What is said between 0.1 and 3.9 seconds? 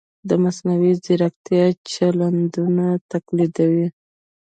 د مصنوعي ځیرکتیا چلندونه تقلیدوي.